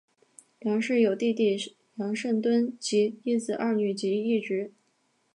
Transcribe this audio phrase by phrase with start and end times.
[0.61, 4.73] 杨氏有弟弟杨圣敦及一子两女及一侄。